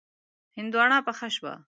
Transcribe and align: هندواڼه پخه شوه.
هندواڼه 0.57 0.97
پخه 1.07 1.27
شوه. 1.35 1.53